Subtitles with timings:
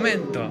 [0.00, 0.50] momento.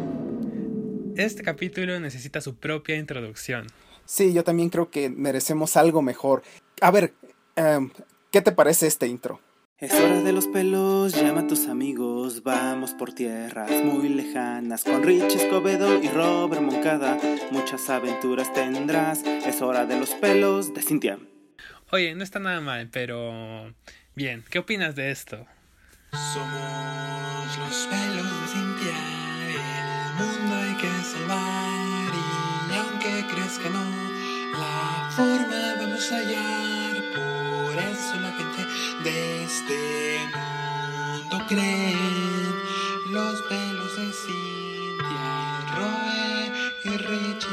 [1.16, 3.66] Este capítulo necesita su propia introducción.
[4.06, 6.44] Sí, yo también creo que merecemos algo mejor.
[6.82, 7.16] A ver,
[7.56, 7.90] em,
[8.30, 9.42] ¿qué te parece este intro?
[9.80, 15.02] Es hora de los pelos, llama a tus amigos, vamos por tierras muy lejanas con
[15.02, 17.18] Rich Escobedo y Robert Moncada,
[17.50, 21.18] muchas aventuras tendrás, es hora de los pelos de Cintia.
[21.92, 23.74] Oye, no está nada mal, pero...
[24.14, 25.48] Bien, ¿qué opinas de esto?
[26.12, 28.39] Somos los pelos
[31.30, 32.14] salvar
[32.70, 33.84] y aunque crees que no,
[34.52, 38.66] la forma vamos a hallar, por eso la gente
[39.04, 41.96] de este mundo cree
[43.12, 46.52] los pelos de Cintia, Roe
[46.86, 47.50] y Richie.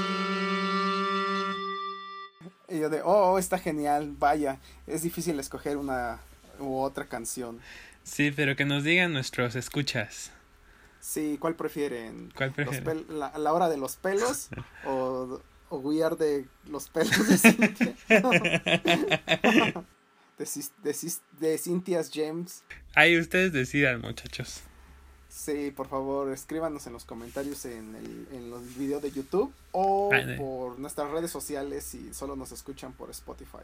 [2.68, 6.18] Y yo de, oh, está genial, vaya, es difícil escoger una
[6.58, 7.60] u otra canción.
[8.04, 10.30] Sí, pero que nos digan nuestros escuchas.
[11.08, 12.32] Sí, ¿cuál prefieren?
[12.36, 13.06] ¿Cuál ¿Los prefieren?
[13.06, 14.48] pel- la, la hora de los pelos
[14.86, 15.40] o,
[15.70, 17.94] o We Are de los pelos de Cintia?
[18.08, 19.74] de,
[20.82, 22.62] de, Cis- de Cynthia's Gems.
[22.94, 24.62] Ahí ustedes decidan, muchachos.
[25.28, 30.10] Sí, por favor, escríbanos en los comentarios en el, en los videos de YouTube o
[30.12, 33.58] Ah, por nuestras redes sociales si solo nos escuchan por Spotify.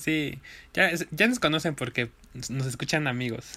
[0.00, 0.40] Sí,
[0.72, 2.10] ya, ya nos conocen porque
[2.48, 3.52] nos escuchan amigos.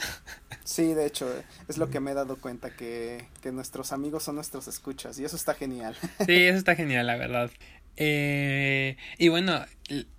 [0.66, 1.34] Sí, de hecho,
[1.70, 5.26] es lo que me he dado cuenta, que, que nuestros amigos son nuestros escuchas y
[5.26, 5.96] eso está genial.
[6.26, 7.50] Sí, eso está genial, la verdad.
[7.96, 9.66] Eh, y bueno,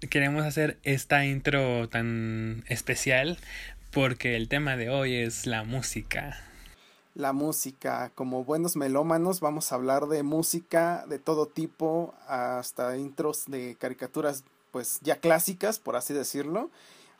[0.08, 3.38] queremos hacer esta intro tan especial
[3.90, 6.38] porque el tema de hoy es la música.
[7.14, 13.44] La música, como buenos melómanos, vamos a hablar de música de todo tipo, hasta intros
[13.46, 14.42] de caricaturas,
[14.74, 16.68] pues ya clásicas, por así decirlo,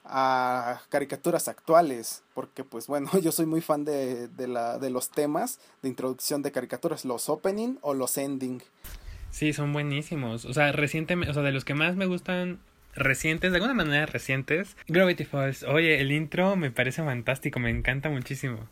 [0.05, 5.09] a caricaturas actuales, porque pues bueno, yo soy muy fan de, de, la, de los
[5.09, 8.61] temas de introducción de caricaturas, los opening o los ending.
[9.31, 10.47] Sí, son buenísimos.
[10.47, 12.59] O sea, recientemente, o sea, de los que más me gustan
[12.97, 15.63] recientes, de alguna manera recientes, Gravity Falls.
[15.63, 18.69] Oye, el intro me parece fantástico, me encanta muchísimo.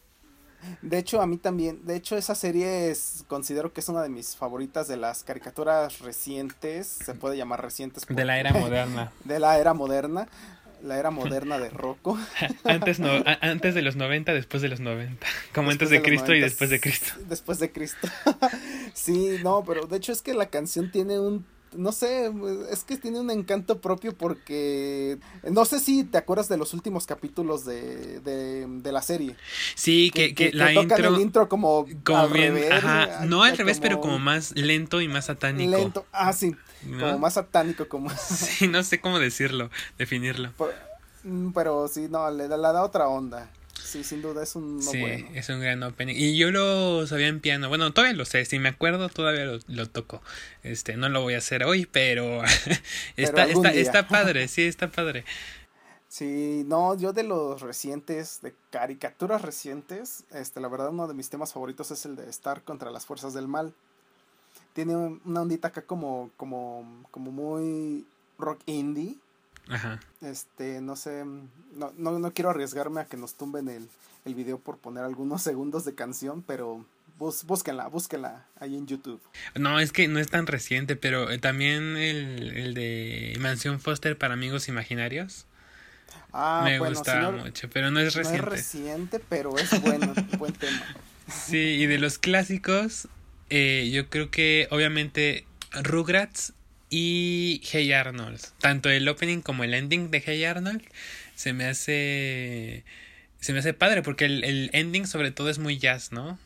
[0.81, 4.09] De hecho, a mí también, de hecho esa serie es, considero que es una de
[4.09, 8.05] mis favoritas de las caricaturas recientes, se puede llamar recientes.
[8.09, 9.13] De la era moderna.
[9.25, 10.29] De la era moderna,
[10.83, 12.19] la era moderna de Rocco.
[12.65, 15.27] Antes, no, a- antes de los 90, después de los 90.
[15.55, 17.13] Como Después antes de Cristo y 90s, después de Cristo.
[17.29, 18.09] Después de Cristo.
[18.95, 21.45] sí, no, pero de hecho es que la canción tiene un,
[21.75, 22.33] no sé,
[22.71, 25.19] es que tiene un encanto propio porque,
[25.51, 29.37] no sé si te acuerdas de los últimos capítulos de, de, de la serie.
[29.75, 31.15] Sí, que, que, la tocan intro...
[31.15, 35.01] el intro como, Como al bien, revés, ajá, no al revés, pero como más lento
[35.01, 35.71] y más satánico.
[35.71, 36.07] lento.
[36.13, 37.01] Ah, sí, ¿no?
[37.01, 38.11] como más satánico, como...
[38.17, 40.53] Sí, no sé cómo decirlo, definirlo.
[41.25, 43.49] Mm, Pero sí, no, le da, le da otra onda.
[43.85, 45.29] Sí, sin duda es un no sí, bueno.
[45.35, 46.15] es un gran opening.
[46.17, 47.69] Y yo lo sabía en piano.
[47.69, 48.45] Bueno, todavía lo sé.
[48.45, 50.23] Si me acuerdo, todavía lo, lo toco.
[50.63, 52.43] Este, no lo voy a hacer hoy, pero
[53.17, 55.25] está, está, está padre, sí, está padre.
[56.09, 61.31] Sí, no, yo de los recientes, de caricaturas recientes, este, la verdad uno de mis
[61.31, 63.73] temas favoritos es el de Star contra las fuerzas del mal.
[64.75, 68.07] Tiene un- una ondita acá como, como, como muy
[68.39, 69.17] rock indie.
[69.69, 70.01] Ajá.
[70.21, 73.89] Este, no sé, no, no, no quiero arriesgarme a que nos tumben el,
[74.25, 76.85] el video por poner algunos segundos de canción, pero
[77.19, 79.21] bus, búsquenla, búsquenla ahí en YouTube.
[79.55, 84.19] No, es que no es tan reciente, pero eh, también el, el de Mansión Foster
[84.19, 85.47] para amigos imaginarios.
[86.33, 88.51] Ah, me bueno, gustaba señor, mucho, pero no es no es reciente.
[88.51, 90.83] reciente, pero es bueno, buen tema.
[91.29, 93.09] Sí, y de los clásicos,
[93.51, 95.47] eh, yo creo que obviamente
[95.83, 96.55] Rugrats
[96.93, 98.39] y Hey Arnold.
[98.61, 100.83] Tanto el opening como el ending de Hey Arnold
[101.35, 102.85] se me hace.
[103.41, 106.39] Se me hace padre porque el, el ending, sobre todo, es muy jazz, ¿no?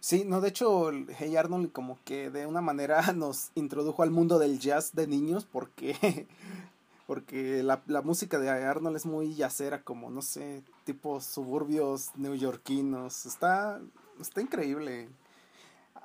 [0.00, 4.40] Sí, no, de hecho, Hey Arnold como que de una manera nos introdujo al mundo
[4.40, 6.26] del jazz de niños porque
[7.06, 13.26] porque la, la música de Arnold es muy jazzera, como no sé, tipo suburbios neoyorquinos.
[13.26, 13.80] Está,
[14.20, 15.08] está increíble.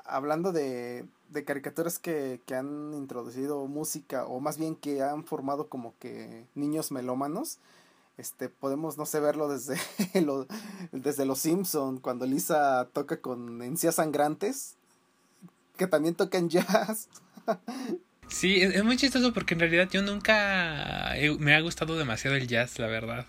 [0.10, 5.68] Hablando de, de caricaturas que, que han introducido música, o más bien que han formado
[5.68, 7.60] como que niños melómanos,
[8.20, 9.78] este, podemos, no sé, verlo desde,
[10.92, 14.76] desde Los Simpson, cuando Lisa toca con encías sangrantes,
[15.78, 17.08] que también tocan jazz.
[18.28, 22.78] Sí, es, muy chistoso porque en realidad yo nunca me ha gustado demasiado el jazz,
[22.78, 23.26] la verdad.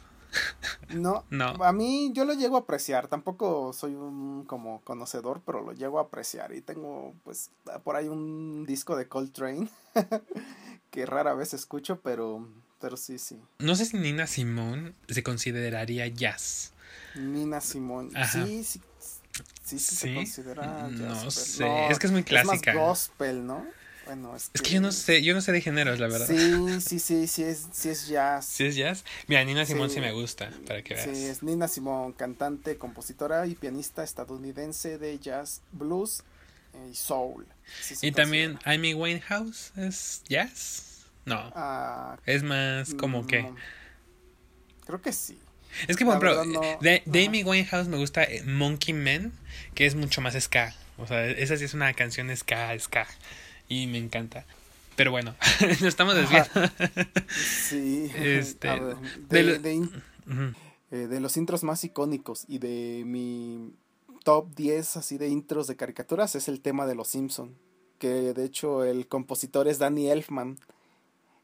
[0.91, 1.49] No, No.
[1.65, 5.99] a mí yo lo llego a apreciar, tampoco soy un como conocedor, pero lo llego
[5.99, 7.51] a apreciar y tengo pues
[7.85, 9.69] por ahí un disco de Coltrane
[10.91, 12.47] que rara vez escucho, pero
[12.81, 13.39] pero sí, sí.
[13.59, 16.73] No sé si Nina Simone se consideraría jazz.
[17.15, 18.11] Nina Simón.
[18.17, 18.47] Ajá.
[18.47, 18.81] Sí, sí.
[19.63, 22.71] sí, sí, se considera No jazz, sé, pero- es que es muy clásica.
[22.71, 23.65] Es más gospel, ¿no?
[24.11, 26.27] Bueno, es, Es que yo no sé, yo no sé de géneros, la verdad.
[26.27, 28.45] Sí, sí, sí, sí es, sí es jazz.
[28.45, 29.05] ¿Sí es jazz?
[29.29, 30.01] Mira, Nina Simón sí, Sí.
[30.01, 31.09] me gusta, para que veas.
[31.17, 36.25] Sí, es Nina Simone, cantante, compositora y pianista estadounidense de jazz, blues
[36.75, 37.47] eh, y soul.
[37.81, 38.59] Sí y también.
[38.65, 41.05] Amy Winehouse es jazz.
[41.25, 43.43] No, Ah, es más como que.
[43.43, 43.57] mm,
[44.87, 45.39] Creo que sí.
[45.87, 47.27] Es que, por ejemplo, no- de, de.
[47.27, 49.33] Amy Winehouse me gusta eh, Monkey Man,
[49.77, 50.75] que es mucho más ska.
[50.99, 53.07] O sea, esa sí es una canción ska, ska.
[53.71, 54.45] Y me encanta.
[54.97, 56.51] Pero bueno, nos estamos desviando.
[57.35, 58.11] Sí.
[58.17, 60.55] Este, A ver, de de, lo- de in- Ujú.
[60.91, 63.73] eh, de los intros más icónicos y de mi
[64.25, 67.57] top 10 así de intros de caricaturas es el tema de Los Simpson,
[67.99, 70.59] que de hecho el compositor es Danny Elfman,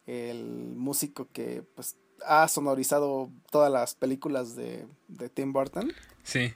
[0.06, 0.44] el
[0.76, 1.96] músico que pues
[2.26, 5.92] ha sonorizado todas las películas de, de Tim Burton.
[6.24, 6.52] Sí.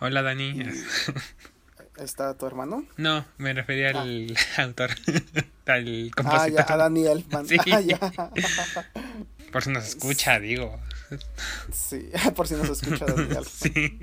[0.00, 0.50] Hola, Dani.
[0.50, 0.62] Y-
[2.00, 2.84] ¿Está tu hermano?
[2.96, 4.90] No, me refería al autor,
[5.66, 6.52] al Ah, compositor.
[6.52, 7.46] ya, a Elfman.
[7.48, 7.56] Sí.
[7.72, 7.98] Ah, ya.
[9.52, 10.78] Por si nos escucha, digo.
[11.72, 13.44] Sí, por si no se escucha Elfman.
[13.44, 13.98] Sí.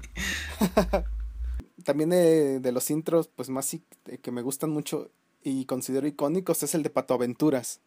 [1.83, 3.81] También de, de los intros, pues más eh,
[4.21, 5.11] que me gustan mucho
[5.41, 7.79] y considero icónicos es el de Pato Aventuras.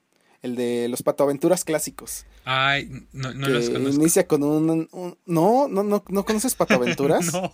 [0.43, 2.25] El de los Pato Aventuras clásicos.
[2.45, 3.95] Ay, no, no que los conozco.
[4.01, 7.27] inicia con un, un- no, no, no, ¿no conoces Pato Aventuras?
[7.33, 7.51] No.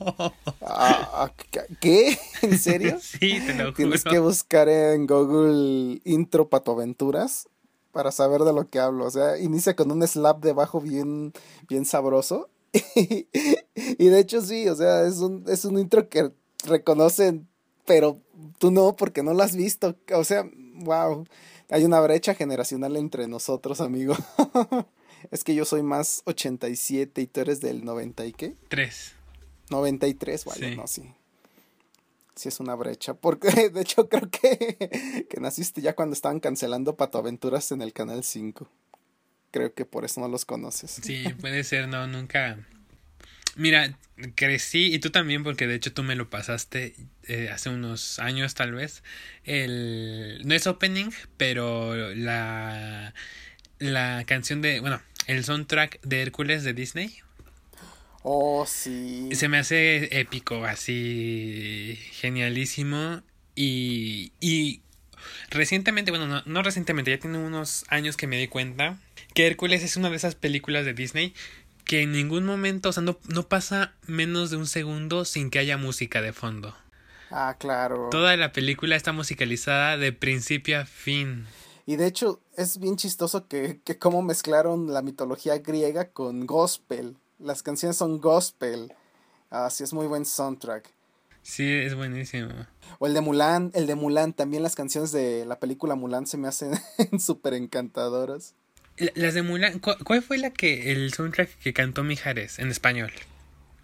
[0.62, 1.32] Ah, ah,
[1.80, 2.16] ¿Qué?
[2.42, 2.98] ¿En serio?
[3.02, 3.72] Sí, te lo juro.
[3.74, 7.48] Tienes que buscar en Google intro Pato Aventuras
[7.90, 9.06] para saber de lo que hablo.
[9.06, 11.32] O sea, inicia con un slap debajo bien,
[11.68, 12.48] bien sabroso.
[12.94, 16.30] y de hecho sí, o sea, es un, es un intro que
[16.64, 17.48] reconocen,
[17.84, 18.20] pero
[18.58, 19.96] tú no, porque no lo has visto.
[20.14, 20.48] O sea,
[20.84, 21.26] wow.
[21.70, 24.16] Hay una brecha generacional entre nosotros, amigo.
[25.30, 28.54] es que yo soy más 87 y tú eres del 90 y qué?
[28.68, 29.12] Tres.
[29.70, 30.76] 93, vale, Sí.
[30.76, 31.02] no, sí.
[32.36, 36.94] Sí es una brecha, porque de hecho creo que, que naciste ya cuando estaban cancelando
[36.96, 38.68] Pato Aventuras en el Canal 5.
[39.50, 40.90] Creo que por eso no los conoces.
[41.02, 42.58] Sí, puede ser, no, nunca.
[43.56, 43.96] Mira,
[44.34, 46.94] crecí, y tú también, porque de hecho tú me lo pasaste
[47.26, 49.02] eh, hace unos años tal vez.
[49.44, 50.42] El.
[50.44, 53.14] No es opening, pero la.
[53.78, 54.80] La canción de.
[54.80, 57.14] Bueno, el soundtrack de Hércules de Disney.
[58.22, 59.30] Oh, sí.
[59.32, 61.98] Se me hace épico, así.
[62.12, 63.22] Genialísimo.
[63.54, 64.32] Y.
[64.38, 64.82] Y.
[65.48, 68.98] Recientemente, bueno, no, no recientemente, ya tiene unos años que me di cuenta
[69.34, 71.34] que Hércules es una de esas películas de Disney
[71.86, 75.60] que en ningún momento, o sea, no, no pasa menos de un segundo sin que
[75.60, 76.74] haya música de fondo.
[77.30, 78.08] Ah, claro.
[78.10, 81.46] Toda la película está musicalizada de principio a fin.
[81.86, 87.16] Y de hecho es bien chistoso que, que cómo mezclaron la mitología griega con gospel.
[87.38, 88.92] Las canciones son gospel.
[89.50, 90.92] Así es muy buen soundtrack.
[91.42, 92.48] Sí, es buenísimo.
[92.98, 96.36] O el de Mulan, el de Mulan, también las canciones de la película Mulan se
[96.36, 96.72] me hacen
[97.20, 98.54] súper encantadoras.
[98.98, 102.70] La- Las de Mulan, ¿cu- ¿cuál fue la que el soundtrack que cantó Mijares en
[102.70, 103.12] español?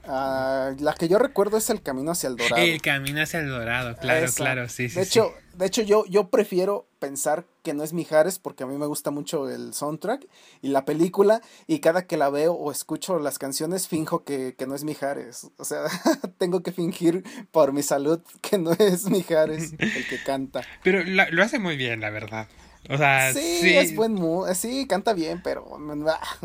[0.05, 2.61] Ah, la que yo recuerdo es El Camino hacia el Dorado.
[2.61, 4.35] El camino hacia el dorado, claro, Esa.
[4.35, 4.97] claro, sí, sí.
[4.99, 5.11] de sí.
[5.11, 8.87] hecho, de hecho yo, yo prefiero pensar que no es Mijares porque a mí me
[8.87, 10.27] gusta mucho el soundtrack
[10.61, 14.67] y la película y cada que la veo o escucho las canciones finjo que, que
[14.67, 15.47] no es Mijares.
[15.57, 15.85] O sea,
[16.39, 17.23] tengo que fingir
[17.53, 20.63] por mi salud que no es Mijares el que canta.
[20.83, 22.49] Pero lo hace muy bien, la verdad.
[22.89, 23.75] O sea, sí, Ah, sí.
[23.77, 25.95] es buen mood, sí, canta bien, pero me,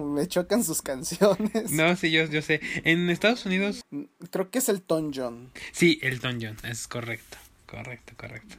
[0.04, 1.72] me chocan sus canciones.
[1.72, 2.62] No, sí, yo, yo sé.
[2.84, 3.82] En Estados Unidos,
[4.30, 5.52] Creo que es el Ton John.
[5.72, 7.38] sí, Elton John, es correcto.
[7.66, 8.56] Correcto, correcto.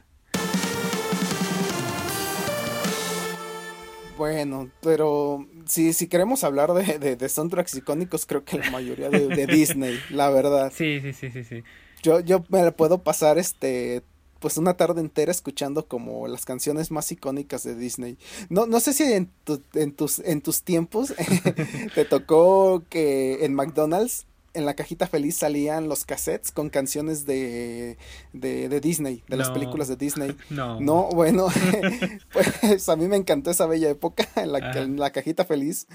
[4.17, 9.09] Bueno, pero si, si queremos hablar de, de, de soundtracks icónicos, creo que la mayoría
[9.09, 10.73] de, de Disney, la verdad.
[10.75, 11.63] Sí, sí, sí, sí, sí.
[12.03, 14.03] Yo, yo me la puedo pasar este
[14.39, 18.17] pues una tarde entera escuchando como las canciones más icónicas de Disney.
[18.49, 21.13] No, no sé si en, tu- en tus, en tus tiempos
[21.95, 27.97] te tocó que en McDonald's en la cajita feliz salían los cassettes con canciones de,
[28.33, 30.35] de, de Disney, de las películas de Disney.
[30.49, 30.79] No.
[30.81, 31.47] No, bueno,
[32.33, 35.87] pues a mí me encantó esa bella época en la que en la cajita feliz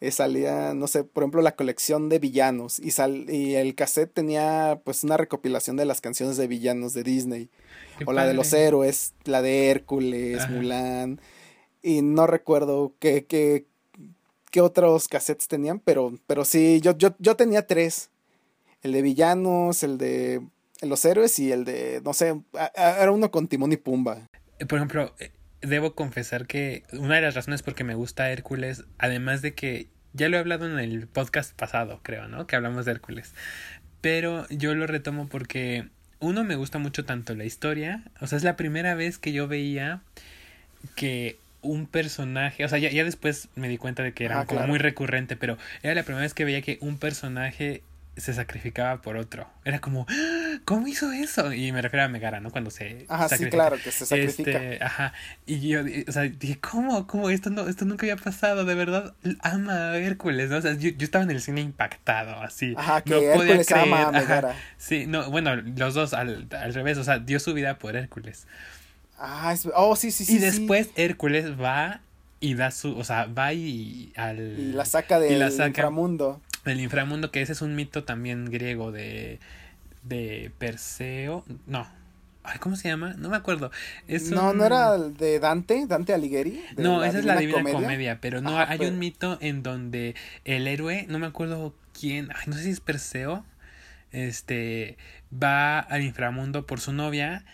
[0.00, 4.12] eh, salía, no sé, por ejemplo, la colección de villanos y, sal, y el cassette
[4.12, 7.48] tenía pues una recopilación de las canciones de villanos de Disney
[8.04, 10.52] Qué o la de los héroes, la de Hércules, Ajá.
[10.52, 11.20] Mulan
[11.82, 13.66] y no recuerdo qué, qué,
[14.50, 18.10] qué otros cassettes tenían, pero, pero sí, yo, yo, yo tenía tres,
[18.82, 20.40] el de villanos, el de
[20.80, 22.40] los héroes y el de, no sé,
[22.76, 24.28] era uno con Timón y Pumba.
[24.68, 28.84] Por ejemplo, eh, debo confesar que una de las razones por que me gusta Hércules,
[28.98, 32.46] además de que ya lo he hablado en el podcast pasado, creo, ¿no?
[32.46, 33.34] Que hablamos de Hércules.
[34.00, 35.88] Pero yo lo retomo porque
[36.22, 39.46] uno me gusta mucho tanto la historia, o sea, es la primera vez que yo
[39.48, 40.00] veía
[40.96, 44.46] que un personaje, o sea, ya, ya después me di cuenta de que era Ah,
[44.46, 44.68] como claro.
[44.70, 47.82] muy recurrente, pero era la primera vez que veía que un personaje
[48.16, 49.48] se sacrificaba por otro.
[49.64, 50.41] Era como, "¡Ah!
[50.64, 51.52] ¿Cómo hizo eso?
[51.52, 52.50] Y me refiero a Megara, ¿no?
[52.50, 54.50] Cuando se Ajá, sí, claro, que se sacrifica.
[54.50, 55.12] Este, ajá.
[55.46, 57.06] Y yo, o sea, dije, ¿cómo?
[57.06, 57.30] ¿Cómo?
[57.30, 59.14] Esto no, esto nunca había pasado, de verdad.
[59.40, 60.56] Ama a Hércules, ¿no?
[60.58, 62.74] O sea, yo, yo estaba en el cine impactado, así.
[62.76, 64.12] Ajá, que no podía Hércules ama a ajá.
[64.12, 64.56] Megara.
[64.78, 68.46] Sí, no, bueno, los dos al, al revés, o sea, dio su vida por Hércules.
[69.18, 70.32] Ah, es- oh, sí, sí, sí.
[70.34, 70.44] y sí.
[70.44, 72.00] después Hércules va
[72.40, 74.38] y da su, o sea, va y al...
[74.58, 75.68] Y la saca del y la saca.
[75.68, 76.40] inframundo.
[76.64, 79.38] El inframundo, que ese es un mito también griego de,
[80.02, 81.44] de Perseo.
[81.66, 81.86] No.
[82.44, 83.14] Ay, ¿cómo se llama?
[83.18, 83.70] No me acuerdo.
[84.08, 86.60] Es No, un- no era el de Dante, Dante Alighieri.
[86.76, 87.80] No, esa es la Divina Comedia.
[87.80, 92.30] Comedia, pero no, hay pero- un mito en donde el héroe, no me acuerdo quién,
[92.34, 93.44] ay, no sé si es Perseo,
[94.10, 94.96] este,
[95.32, 97.44] va al inframundo por su novia,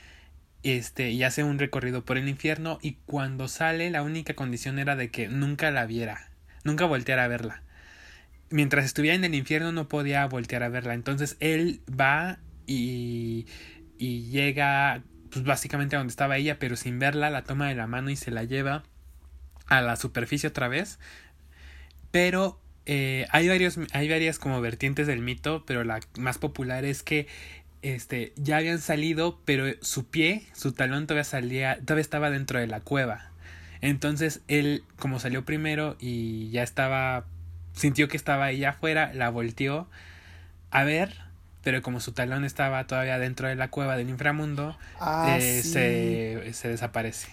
[0.62, 4.96] este, y hace un recorrido por el infierno, y cuando sale, la única condición era
[4.96, 6.30] de que nunca la viera,
[6.64, 7.62] nunca volteara a verla.
[8.50, 13.46] Mientras estuviera en el infierno no podía voltear a verla, entonces él va y,
[13.98, 17.86] y llega, pues básicamente a donde estaba ella, pero sin verla, la toma de la
[17.86, 18.84] mano y se la lleva
[19.66, 20.98] a la superficie otra vez.
[22.10, 27.02] Pero eh, hay varios, hay varias como vertientes del mito, pero la más popular es
[27.02, 27.26] que
[27.82, 32.66] este ya habían salido, pero su pie, su talón todavía salía, todavía estaba dentro de
[32.66, 33.30] la cueva.
[33.82, 37.26] Entonces él, como salió primero y ya estaba,
[37.78, 39.86] sintió que estaba ella afuera, la volteó
[40.70, 41.14] a ver,
[41.64, 45.70] pero como su talón estaba todavía dentro de la cueva del inframundo, Ah, eh, sí.
[45.70, 47.28] se, se desaparece.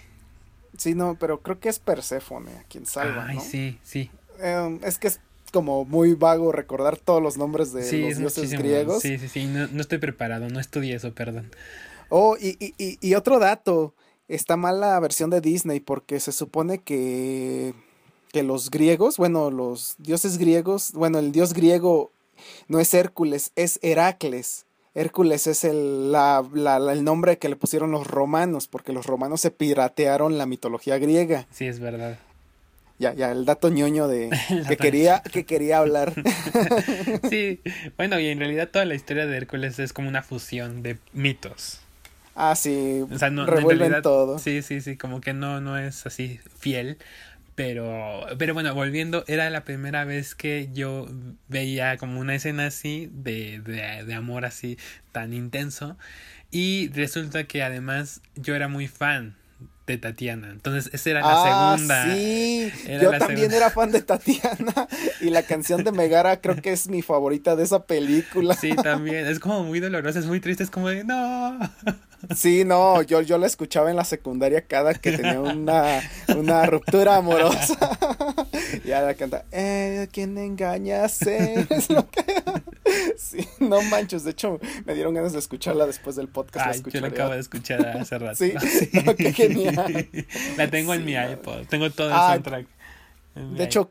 [0.78, 3.44] Sí, no, pero creo que es Perséfone a quien salva, Ay, ¿no?
[3.44, 4.10] sí, sí.
[4.40, 5.20] Eh, es que es
[5.54, 8.64] como muy vago recordar todos los nombres de sí, los es dioses muchísimo.
[8.64, 9.02] griegos.
[9.02, 9.46] Sí, sí, sí.
[9.46, 11.50] No, no estoy preparado, no estudié eso, perdón.
[12.10, 13.96] Oh, y, y, y, y otro dato,
[14.28, 17.74] está mal la versión de Disney porque se supone que,
[18.36, 22.12] que los griegos, bueno, los dioses griegos, bueno, el dios griego
[22.68, 24.65] no es Hércules, es Heracles.
[24.94, 26.44] Hércules es el, la,
[26.92, 31.48] el nombre que le pusieron los romanos, porque los romanos se piratearon la mitología griega.
[31.50, 32.20] Sí, es verdad.
[33.00, 34.30] Ya, ya, el dato ñoño de
[34.68, 36.13] que quería, que quería hablar.
[37.30, 37.62] Sí,
[37.96, 41.80] bueno, y en realidad toda la historia de Hércules es como una fusión de mitos.
[42.36, 44.39] Ah, sí, O sea, no, no, en revuelven realidad- todo.
[44.39, 46.98] Sí, sí, sí, como que no, no es así fiel.
[47.56, 51.08] Pero, pero bueno, volviendo, era la primera vez que yo
[51.48, 54.78] veía como una escena así de, de, de amor así
[55.12, 55.98] tan intenso.
[56.52, 59.36] Y resulta que además yo era muy fan
[59.88, 60.50] de Tatiana.
[60.50, 62.15] Entonces, esa era la ah, segunda.
[62.15, 63.58] sí, Era yo la también segunda.
[63.58, 64.88] era fan de Tatiana
[65.22, 68.56] y la canción de Megara creo que es mi favorita de esa película.
[68.56, 69.27] Sí, también.
[69.27, 71.60] Es como muy dolorosa, es muy triste, es como de no.
[72.36, 76.01] Sí, no, yo, yo la escuchaba en la secundaria cada que tenía una,
[76.36, 77.77] una ruptura amorosa.
[78.84, 81.22] Y ahora canta, eh, ¿quién engañas?
[81.22, 82.24] Es lo que...
[83.18, 86.65] Sí, no manches, de hecho me dieron ganas de escucharla después del podcast.
[86.65, 88.36] la Ay, yo la acabo de escuchar hace rato.
[88.36, 88.54] Sí,
[89.06, 89.75] no, qué genial.
[90.58, 91.32] La tengo en mi no.
[91.32, 91.65] iPod.
[91.67, 92.67] Tengo todo el Ah, soundtrack.
[93.36, 93.89] De hecho,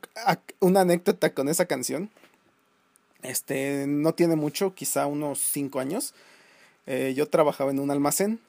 [0.60, 2.10] una anécdota con esa canción.
[3.22, 6.14] Este, no tiene mucho, quizá unos cinco años.
[6.86, 8.40] Eh, yo trabajaba en un almacén.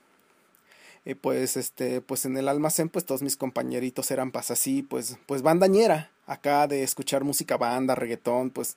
[1.05, 5.17] Y pues, este, pues en el almacén, pues todos mis compañeritos eran pues así, pues,
[5.27, 6.09] pues bandañera.
[6.27, 8.75] Acá de escuchar música banda, reggaetón, pues,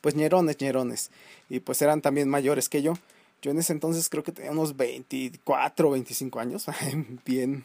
[0.00, 1.10] pues ñerones, ñerones.
[1.48, 2.94] Y pues eran también mayores que yo.
[3.42, 6.66] Yo en ese entonces creo que tenía unos 24, 25 años.
[7.24, 7.64] bien,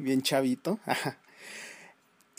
[0.00, 0.78] bien chavito.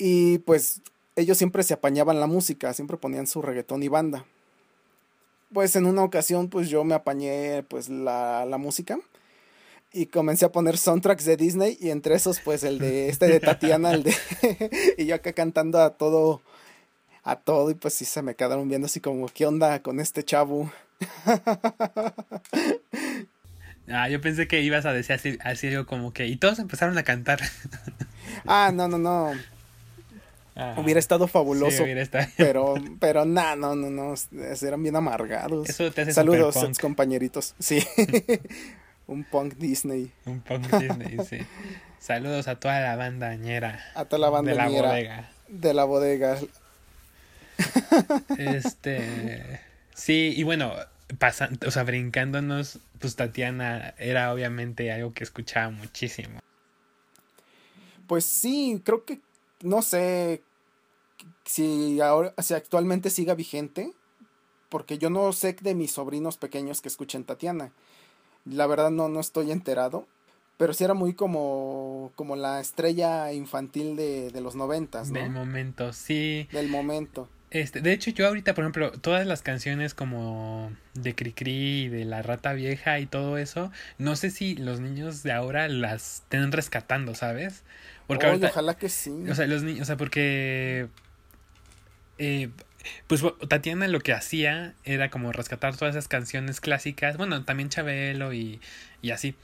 [0.04, 0.82] Y pues
[1.16, 4.26] ellos siempre se apañaban la música, siempre ponían su reggaetón y banda.
[5.54, 8.98] Pues en una ocasión pues yo me apañé pues la, la música
[9.94, 13.40] y comencé a poner soundtracks de Disney y entre esos pues el de este de
[13.40, 14.16] Tatiana, el de
[14.98, 16.42] y yo acá cantando a todo
[17.24, 20.24] a todo y pues sí se me quedaron viendo así como qué onda con este
[20.24, 20.72] chavo.
[23.90, 26.28] Ah, yo pensé que ibas a decir así, así algo como que.
[26.28, 27.40] Y todos empezaron a cantar.
[28.46, 29.32] Ah, no, no, no,
[30.56, 34.14] Ah, hubiera estado sí, fabuloso, hubiera estado- pero pero nah, no, no, no,
[34.62, 35.70] eran bien amargados.
[35.70, 37.56] Eso te hace Saludos, ex compañeritos.
[37.60, 37.84] Sí.
[39.08, 40.12] Un punk Disney.
[40.26, 41.40] Un punk Disney, sí.
[42.00, 45.30] Saludos a toda la banda ñera A toda la banda de la bodega.
[45.50, 46.38] de la bodega.
[48.38, 49.60] Este.
[49.94, 50.74] Sí, y bueno,
[51.20, 56.40] pasando, o sea, brincándonos, pues Tatiana era obviamente algo que escuchaba muchísimo.
[58.08, 59.20] Pues sí, creo que
[59.62, 60.44] no sé
[61.46, 63.92] si ahora si actualmente siga vigente,
[64.70, 67.72] porque yo no sé de mis sobrinos pequeños que escuchen Tatiana.
[68.46, 70.08] La verdad no, no estoy enterado.
[70.58, 75.20] Pero sí era muy como, como la estrella infantil de, de los noventas, ¿no?
[75.20, 76.48] Del momento, sí.
[76.52, 77.28] Del momento.
[77.52, 82.06] Este, de hecho, yo ahorita, por ejemplo, todas las canciones como de Cricri y de
[82.06, 86.54] La Rata Vieja y todo eso, no sé si los niños de ahora las estén
[86.54, 87.64] rescatando, ¿sabes?
[88.08, 89.12] Porque ojalá que sí.
[89.30, 90.88] O sea, los niños, o sea, porque
[92.18, 92.50] eh,
[93.08, 98.34] pues Tatiana lo que hacía era como rescatar todas esas canciones clásicas, bueno, también Chabelo
[98.34, 98.62] y,
[99.02, 99.36] y así.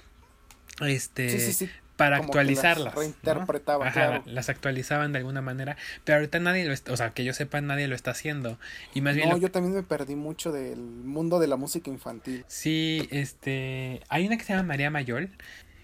[0.80, 1.70] Este, sí, sí, sí.
[1.98, 2.86] Para actualizarlas.
[2.86, 4.24] Las reinterpretaba, claro.
[4.26, 5.76] las actualizaban de alguna manera,
[6.06, 8.58] pero ahorita nadie lo está, o sea, que yo sepa, nadie lo está haciendo.
[8.94, 12.46] Y más bien No, yo también me perdí mucho del mundo de la música infantil.
[12.48, 15.32] Sí, este, hay una que se llama María Mayol,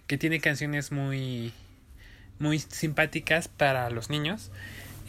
[0.08, 1.52] que tiene canciones muy
[2.40, 4.52] muy simpáticas para los niños.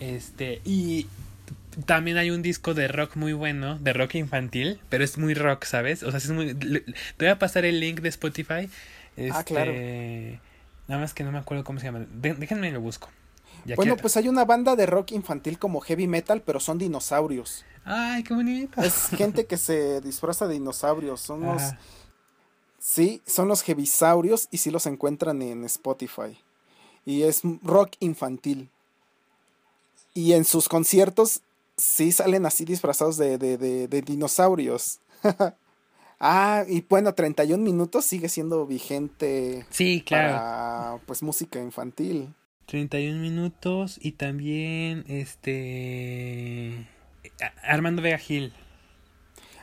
[0.00, 1.06] Este, y
[1.86, 5.64] también hay un disco de rock muy bueno, de rock infantil, pero es muy rock,
[5.64, 6.02] ¿sabes?
[6.02, 6.54] O sea, es muy...
[6.54, 6.84] Te
[7.18, 8.70] voy a pasar el link de Spotify.
[9.30, 9.72] ah, claro.
[10.86, 12.06] Nada más que no me acuerdo cómo se llama.
[12.10, 13.08] déjenme lo busco.
[13.64, 17.64] Ya bueno, pues hay una banda de rock infantil como heavy metal, pero son dinosaurios.
[17.84, 18.80] Ay, qué bonito.
[18.82, 21.20] Es gente que se disfraza de dinosaurios.
[21.20, 21.62] Son los...
[22.78, 26.38] Sí, son los heavisaurios y sí los encuentran en Spotify.
[27.06, 28.70] Y es rock infantil.
[30.12, 31.40] Y en sus conciertos
[31.76, 33.56] sí salen así disfrazados de, de,
[33.88, 35.00] de, dinosaurios.
[36.20, 39.66] ah, y bueno, 31 minutos sigue siendo vigente.
[39.70, 40.32] Sí, claro.
[40.32, 42.34] Para, pues música infantil.
[42.66, 46.86] 31 minutos y también este
[47.62, 48.52] Armando Vega Gil.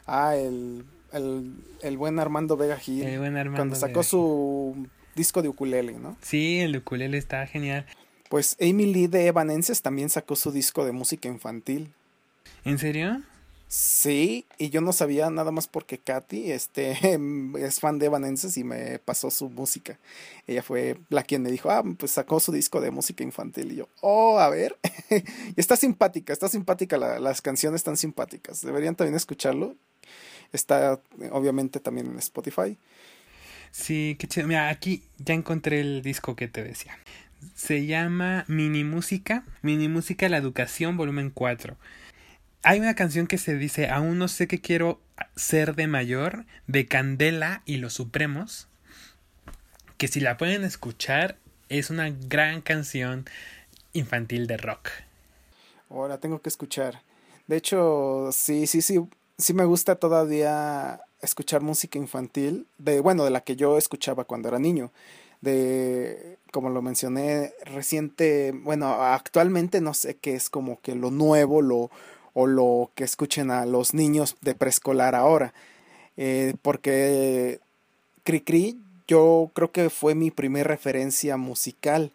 [0.06, 3.04] Ah, el, el, el buen Armando Vega Gil.
[3.04, 6.18] El buen Armando Cuando sacó su disco de ukulele, ¿no?
[6.22, 7.86] Sí, el de ukulele está genial.
[8.30, 11.92] Pues Amy Lee de Evanescence también sacó su disco de música infantil.
[12.64, 13.22] ¿En serio?
[13.74, 16.98] Sí, y yo no sabía nada más porque Katy este,
[17.58, 19.98] es fan de Evanescence y me pasó su música.
[20.46, 23.72] Ella fue la quien me dijo, ah, pues sacó su disco de música infantil.
[23.72, 24.78] Y yo, oh, a ver.
[25.10, 28.60] y está simpática, está simpática, las canciones están simpáticas.
[28.60, 29.78] Deberían también escucharlo.
[30.52, 31.00] Está
[31.32, 32.78] obviamente también en Spotify.
[33.72, 34.48] Sí, qué chido.
[34.48, 37.00] Mira, aquí ya encontré el disco que te decía.
[37.56, 41.78] Se llama Mini Música, Mini Música La Educación, volumen 4
[42.64, 45.00] hay una canción que se dice Aún no sé qué quiero
[45.36, 48.68] ser de mayor, de Candela y los Supremos,
[49.98, 51.38] que si la pueden escuchar
[51.70, 53.26] es una gran canción
[53.94, 54.90] infantil de rock.
[55.90, 57.02] Ahora tengo que escuchar.
[57.48, 59.00] De hecho, sí, sí, sí,
[59.38, 64.50] sí me gusta todavía escuchar música infantil, de bueno, de la que yo escuchaba cuando
[64.50, 64.92] era niño.
[65.42, 71.62] De, como lo mencioné, reciente, bueno, actualmente no sé qué es como que lo nuevo,
[71.64, 71.90] lo,
[72.34, 75.54] o lo que escuchen a los niños de preescolar ahora.
[76.18, 77.60] Eh, porque
[78.24, 82.12] Cricri yo creo que fue mi primer referencia musical.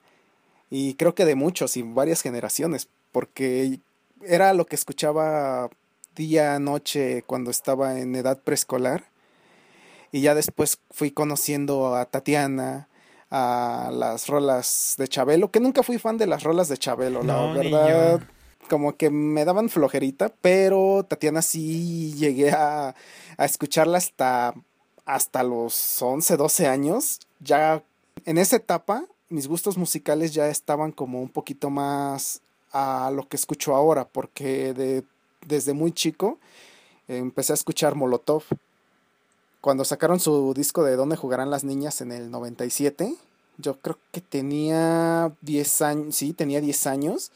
[0.70, 3.79] Y creo que de muchos y varias generaciones porque
[4.26, 5.70] era lo que escuchaba
[6.16, 9.05] día noche cuando estaba en edad preescolar.
[10.12, 12.88] Y ya después fui conociendo a Tatiana
[13.31, 17.52] a las rolas de Chabelo que nunca fui fan de las rolas de Chabelo la
[17.52, 18.20] verdad
[18.66, 22.94] como que me daban flojerita, pero Tatiana sí llegué a,
[23.37, 24.55] a escucharla hasta,
[25.05, 27.20] hasta los 11, 12 años.
[27.40, 27.83] Ya
[28.24, 33.37] en esa etapa mis gustos musicales ya estaban como un poquito más a lo que
[33.37, 35.05] escucho ahora, porque de,
[35.46, 36.38] desde muy chico
[37.09, 38.44] empecé a escuchar Molotov.
[39.61, 43.16] Cuando sacaron su disco de ¿Dónde jugarán las niñas en el 97,
[43.59, 47.33] yo creo que tenía 10 años, sí, tenía 10 años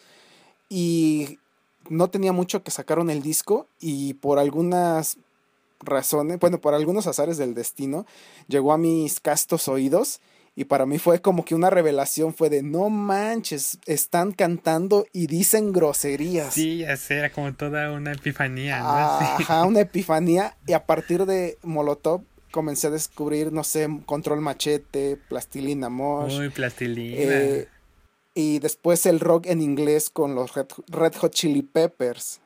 [0.71, 1.39] y
[1.91, 5.19] no tenía mucho que sacaron el disco y por algunas
[5.81, 8.07] razones, bueno, por algunos azares del destino,
[8.49, 10.21] llegó a mis castos oídos
[10.55, 15.27] y para mí fue como que una revelación, fue de no manches, están cantando y
[15.27, 16.55] dicen groserías.
[16.55, 18.81] Sí, ya sé, era como toda una epifanía.
[18.81, 18.89] ¿no?
[18.89, 25.19] Ajá, una epifanía y a partir de Molotov comencé a descubrir, no sé, Control Machete,
[25.29, 26.39] Plastilina Mosh.
[26.39, 27.17] Uy, Plastilina.
[27.17, 27.69] Eh,
[28.35, 32.41] y después el rock en inglés con los Red, Hot Chili Peppers.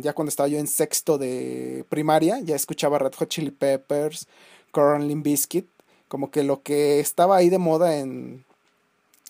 [0.00, 4.26] ya cuando estaba yo en sexto de primaria, ya escuchaba Red Hot Chili Peppers,
[4.72, 5.66] Coron Biscuit,
[6.08, 8.44] como que lo que estaba ahí de moda en,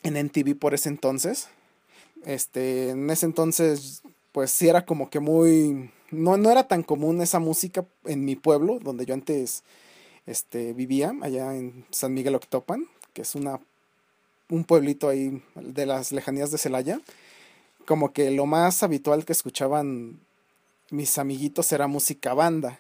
[0.02, 1.48] en NTV por ese entonces.
[2.24, 5.90] Este, en ese entonces, pues sí era como que muy.
[6.10, 9.62] No, no era tan común esa música en mi pueblo, donde yo antes
[10.26, 13.60] este, vivía, allá en San Miguel Octopan, que es una
[14.50, 17.00] un pueblito ahí de las lejanías de Celaya,
[17.86, 20.18] como que lo más habitual que escuchaban
[20.90, 22.78] mis amiguitos era música banda.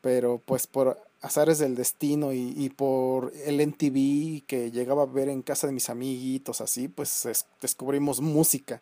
[0.00, 5.28] Pero pues por azares del destino y, y por el NTV que llegaba a ver
[5.28, 8.80] en casa de mis amiguitos, así, pues es- descubrimos música.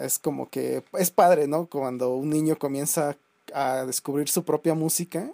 [0.00, 1.66] Es como que es padre, ¿no?
[1.66, 3.16] Cuando un niño comienza
[3.54, 5.30] a descubrir su propia música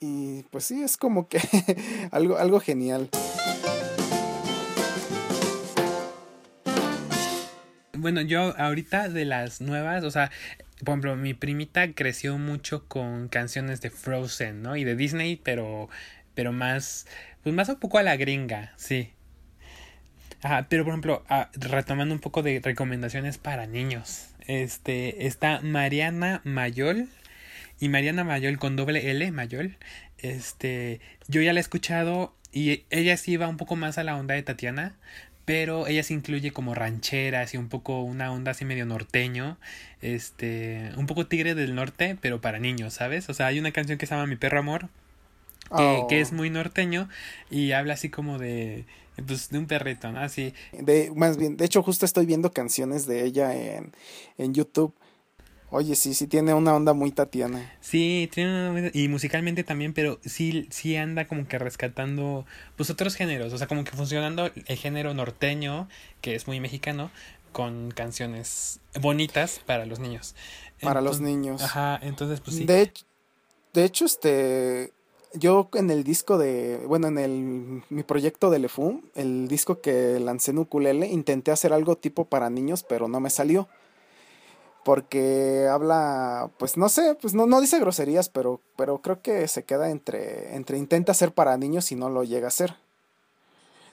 [0.00, 1.40] y pues sí, es como que
[2.12, 3.10] algo, algo genial.
[7.98, 10.30] Bueno, yo ahorita de las nuevas, o sea,
[10.84, 14.76] por ejemplo, mi primita creció mucho con canciones de Frozen, ¿no?
[14.76, 15.88] Y de Disney, pero,
[16.34, 17.08] pero más,
[17.42, 19.10] pues más un poco a la gringa, sí.
[20.42, 26.40] Ajá, pero por ejemplo, ah, retomando un poco de recomendaciones para niños, este, está Mariana
[26.44, 27.08] Mayol
[27.80, 29.76] y Mariana Mayol con doble L, Mayol,
[30.18, 34.16] este, yo ya la he escuchado y ella sí va un poco más a la
[34.16, 34.94] onda de Tatiana,
[35.48, 39.56] pero ella se incluye como rancheras y un poco una onda así medio norteño,
[40.02, 43.30] este, un poco tigre del norte, pero para niños, ¿sabes?
[43.30, 44.90] O sea, hay una canción que se llama Mi perro amor,
[45.74, 47.08] que, Oh, que es muy norteño
[47.50, 48.84] y habla así como de,
[49.26, 50.20] pues, de un perrito, ¿no?
[50.20, 53.92] Así, de, más bien, de hecho justo estoy viendo canciones de ella en,
[54.36, 54.92] en YouTube.
[55.70, 57.70] Oye, sí, sí tiene una onda muy Tatiana.
[57.80, 63.14] Sí, tiene una- y musicalmente también, pero sí, sí anda como que rescatando pues otros
[63.16, 65.88] géneros, o sea, como que funcionando el género norteño,
[66.22, 67.10] que es muy mexicano,
[67.52, 70.34] con canciones bonitas para los niños.
[70.80, 71.62] Para los niños.
[71.62, 72.64] Ajá, entonces pues sí.
[72.64, 74.92] De hecho, este,
[75.34, 80.18] yo en el disco de, bueno, en el, mi proyecto de Lefum, el disco que
[80.18, 83.68] lancé en ukulele, intenté hacer algo tipo para niños, pero no me salió.
[84.88, 89.64] Porque habla, pues no sé, pues no, no dice groserías, pero, pero creo que se
[89.64, 92.74] queda entre, entre intenta ser para niños y no lo llega a ser.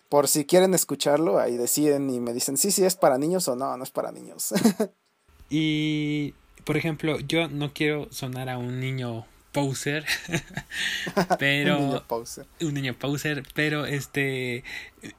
[0.08, 3.58] Por si quieren escucharlo, ahí deciden y me dicen, sí, sí, es para niños o
[3.58, 4.54] no, no es para niños.
[5.50, 10.06] Y, por ejemplo, yo no quiero sonar a un niño poser,
[11.40, 11.78] pero...
[11.78, 12.48] Un niño poser.
[12.62, 14.64] un niño poser, pero este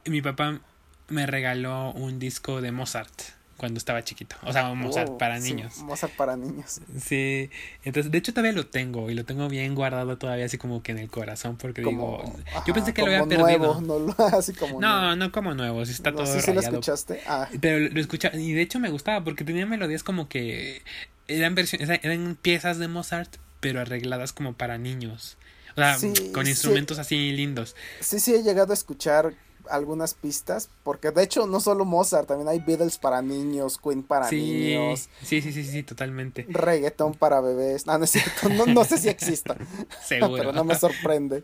[0.05, 0.59] mi papá
[1.07, 5.53] me regaló un disco de Mozart cuando estaba chiquito, o sea, Mozart Oh, para sí,
[5.53, 5.77] niños.
[5.79, 6.79] Mozart para niños.
[7.03, 7.49] Sí,
[7.83, 10.91] entonces de hecho todavía lo tengo y lo tengo bien guardado todavía así como que
[10.93, 13.45] en el corazón porque como digo, ajá, yo pensé que lo había perdido.
[13.79, 15.15] nuevo, no lo- así como No, nuevo.
[15.15, 17.21] no como nuevo, sí está No, todo sí, sí lo escuchaste.
[17.27, 20.81] Ah, Pero lo escuchaba y de hecho me gustaba porque tenía melodías como que
[21.27, 25.37] eran versiones, eran piezas de Mozart, pero arregladas como para niños.
[25.71, 26.49] O sea, Sí, con sí.
[26.49, 27.75] instrumentos así lindos.
[27.99, 29.33] sí, sí he llegado a escuchar
[29.69, 34.27] algunas pistas, porque de hecho no solo Mozart, también hay Beatles para niños, Queen para
[34.29, 36.45] sí, niños, sí, sí, sí, sí, totalmente.
[36.49, 37.85] reggaetón para bebés.
[37.85, 39.55] No, no es cierto, no, no sé si exista,
[40.03, 40.37] Seguro.
[40.37, 41.43] pero no me sorprende.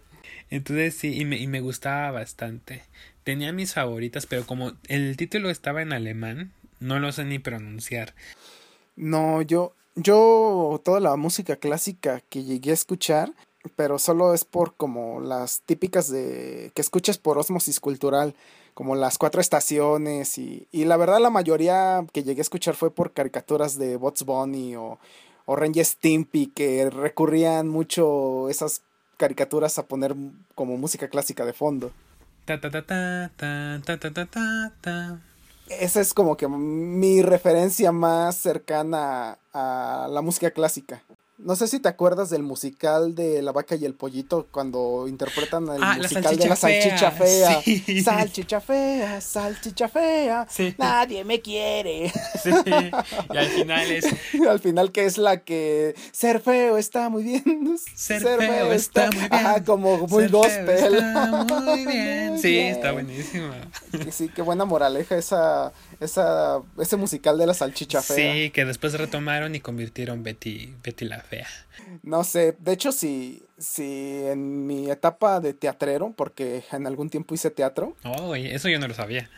[0.49, 2.83] Entonces sí, y me, y me gustaba bastante.
[3.23, 8.13] Tenía mis favoritas, pero como el título estaba en alemán, no lo sé ni pronunciar.
[8.95, 13.33] No, yo, yo toda la música clásica que llegué a escuchar,
[13.75, 18.35] pero solo es por como las típicas de que escuches por osmosis cultural,
[18.73, 22.91] como las cuatro estaciones y, y la verdad la mayoría que llegué a escuchar fue
[22.91, 24.99] por caricaturas de Bots Bunny o,
[25.45, 28.81] o Ranger Stimpy que recurrían mucho esas
[29.17, 30.15] caricaturas a poner
[30.55, 31.91] como música clásica de fondo.
[32.45, 32.59] Ta,
[35.69, 41.01] Esa es como que mi referencia más cercana a la música clásica.
[41.39, 45.63] No sé si te acuerdas del musical de La vaca y el pollito cuando interpretan
[45.67, 47.61] el Ah, la musical de la salchicha fea.
[47.61, 47.61] fea.
[47.85, 48.03] Sí.
[48.03, 50.47] Salchicha fea, salchicha fea.
[50.49, 50.75] Sí.
[50.77, 52.11] Nadie me quiere.
[52.41, 52.51] Sí,
[53.33, 54.05] y al final es
[54.47, 57.77] Al final que es la que ser feo está muy bien.
[57.95, 59.33] Ser feo está muy bien.
[59.33, 60.93] Ajá, como muy ser feo gospel.
[60.95, 62.29] está muy bien.
[62.29, 62.67] Muy Sí, bien.
[62.75, 63.55] está buenísima.
[64.11, 68.33] Sí, qué buena moraleja esa, esa, ese musical de la salchicha fea.
[68.33, 71.47] Sí, que después retomaron y convirtieron Betty, Betty la fea.
[72.01, 77.35] No sé, de hecho, si, si en mi etapa de teatrero, porque en algún tiempo
[77.35, 79.29] hice teatro, Oh, eso yo no lo sabía.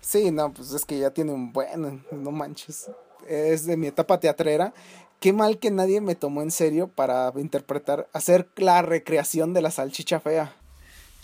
[0.00, 2.90] sí, no, pues es que ya tiene un buen, no manches,
[3.28, 4.72] es de mi etapa teatrera.
[5.20, 9.72] Qué mal que nadie me tomó en serio para interpretar, hacer la recreación de la
[9.72, 10.54] salchicha fea.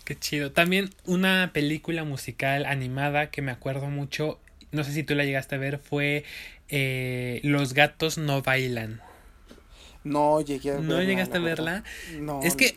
[0.05, 0.51] Qué chido.
[0.53, 4.39] También una película musical animada que me acuerdo mucho,
[4.75, 6.25] no sé si tú la llegaste a ver, fue
[6.69, 9.01] eh, Los gatos no bailan.
[10.03, 11.85] No llegué a ¿No verla, llegaste a verla?
[12.21, 12.41] No.
[12.43, 12.77] Es que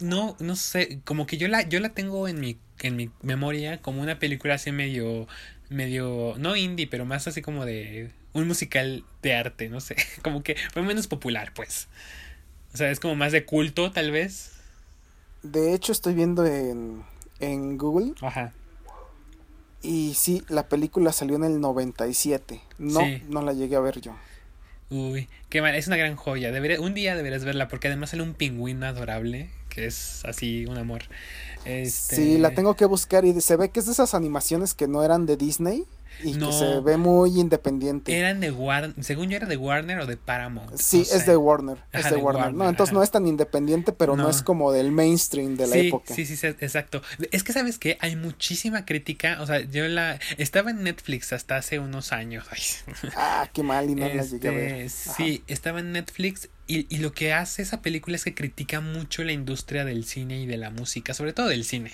[0.00, 3.80] no, no sé, como que yo la, yo la tengo en mi, en mi memoria
[3.80, 5.28] como una película así medio,
[5.68, 10.42] medio, no indie, pero más así como de un musical de arte, no sé, como
[10.42, 11.88] que fue menos popular, pues.
[12.74, 14.52] O sea, es como más de culto, tal vez.
[15.42, 17.04] De hecho, estoy viendo en,
[17.40, 18.52] en Google Ajá.
[19.86, 22.60] Y sí, la película salió en el 97.
[22.78, 23.22] No, Sí.
[23.28, 24.14] no la llegué a ver yo.
[24.90, 26.52] Uy, qué mal, es una gran joya.
[26.52, 30.78] Debería, un día deberías verla porque además sale un pingüino adorable que es así un
[30.78, 31.02] amor.
[31.64, 32.16] Este...
[32.16, 35.02] Sí, la tengo que buscar y se ve que es de esas animaciones que no
[35.02, 35.84] eran de Disney
[36.22, 36.48] y No.
[36.50, 38.16] que se ve muy independiente.
[38.16, 40.76] Eran de Warner, según yo era de Warner o de Paramount.
[40.76, 42.42] Sí, es de Warner, es de de Warner.
[42.44, 42.98] Warner, No, entonces ajá.
[42.98, 44.30] no es tan independiente, pero no, No.
[44.30, 46.14] es como del mainstream de la sí, época.
[46.14, 47.02] Sí, sí, sí, exacto.
[47.30, 51.56] Es que sabes que hay muchísima crítica, o sea, yo la estaba en Netflix hasta
[51.56, 52.46] hace unos años.
[52.50, 52.60] Ay.
[53.16, 54.74] Ah, qué mal y no la llegué a ver.
[54.82, 58.80] Este, sí, estaba en Netflix y, y lo que hace esa película es que critica
[58.80, 61.92] mucho la industria del cine y de la música, sobre todo del cine.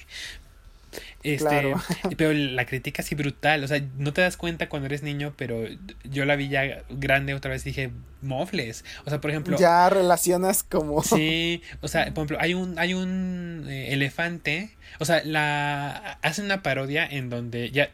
[1.22, 1.80] Este, Claro.
[2.16, 5.64] pero la crítica así brutal, o sea, no te das cuenta cuando eres niño, pero
[6.04, 8.84] yo la vi ya grande otra vez y dije, mofles.
[9.04, 12.94] O sea, por ejemplo, Ya relacionas como Sí, o sea, por ejemplo, hay un, hay
[12.94, 17.90] un eh, elefante, o sea, la hace una parodia en donde ya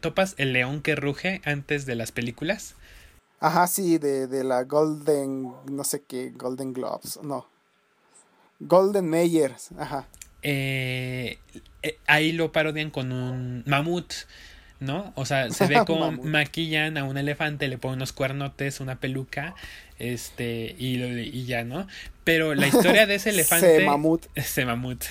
[0.00, 2.74] topas el león que ruge antes de las películas.
[3.40, 7.46] Ajá, sí, de, de la Golden, no sé qué, Golden Globes, no.
[8.60, 10.06] Golden Mayers, ajá.
[10.50, 11.36] Eh,
[11.82, 14.10] eh, ahí lo parodian con un mamut,
[14.80, 15.12] ¿no?
[15.14, 19.54] O sea, se ve como maquillan a un elefante, le ponen unos cuernotes, una peluca,
[19.98, 21.86] este, y, y ya, ¿no?
[22.24, 23.76] Pero la historia de ese elefante.
[23.78, 24.24] Se mamut.
[24.34, 25.04] Ese mamut.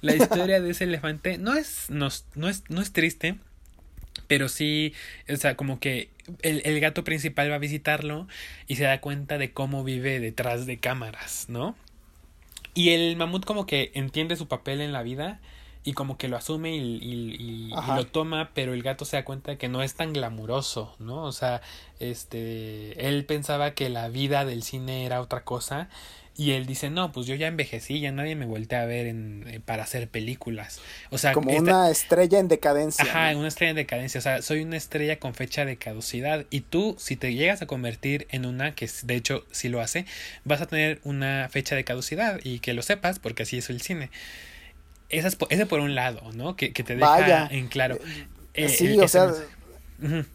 [0.00, 3.36] La historia de ese elefante no es, no, es- no es, no es triste,
[4.26, 4.94] pero sí,
[5.28, 6.08] o sea, como que
[6.42, 8.26] el, el gato principal va a visitarlo
[8.66, 11.76] y se da cuenta de cómo vive detrás de cámaras, ¿no?
[12.74, 15.40] Y el mamut como que entiende su papel en la vida
[15.84, 19.24] y como que lo asume y, y- y- lo toma, pero el gato se da
[19.24, 21.24] cuenta de que no es tan glamuroso, ¿no?
[21.24, 21.60] O sea,
[21.98, 25.88] este, él pensaba que la vida del cine era otra cosa
[26.36, 29.44] y él dice, no, pues yo ya envejecí, ya nadie me voltea a ver en,
[29.48, 30.80] eh, para hacer películas.
[31.10, 33.04] O sea, Como esta- una estrella en decadencia.
[33.04, 33.40] Ajá, ¿no?
[33.40, 34.18] una estrella en decadencia.
[34.18, 36.46] O sea, soy una estrella con fecha de caducidad.
[36.50, 40.06] Y tú, si te llegas a convertir en una, que de hecho sí lo hace,
[40.44, 42.40] vas a tener una fecha de caducidad.
[42.42, 44.10] Y que lo sepas, porque así es el cine.
[45.10, 46.56] Esa es ese por un lado, ¿no?
[46.56, 47.48] Que, que te deja Vaya.
[47.50, 47.98] en claro.
[48.54, 49.32] eh, sí, el- o ese sea,